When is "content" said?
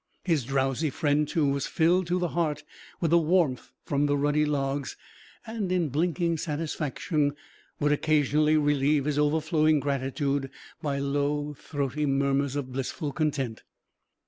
13.11-13.61